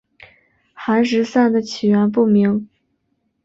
[0.73, 2.67] 寒食散的起源不明。